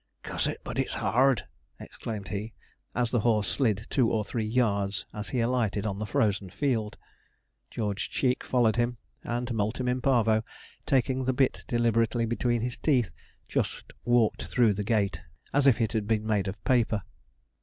[0.23, 1.43] 'Cuss it, but it's 'ard!'
[1.79, 2.53] exclaimed he,
[2.95, 6.97] as the horse slid two or three yards as he alighted on the frozen field.
[7.69, 10.43] George Cheek followed him; and Multum in Parvo,
[10.87, 13.11] taking the bit deliberately between his teeth,
[13.47, 15.21] just walked through the gate,
[15.53, 17.03] as if it had been made of paper.